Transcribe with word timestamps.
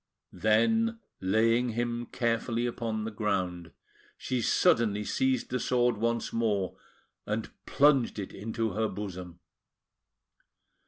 Then, 0.33 0.97
laying 1.19 1.73
him 1.73 2.07
carefully 2.07 2.65
upon 2.65 3.03
the 3.03 3.11
ground, 3.11 3.69
she 4.17 4.41
suddenly 4.41 5.03
seized 5.03 5.51
the 5.51 5.59
sword 5.59 5.97
once 5.97 6.33
more, 6.33 6.75
and 7.27 7.51
plunged 7.67 8.17
it 8.17 8.33
into 8.33 8.71
her 8.71 8.87
bosom. 8.87 9.37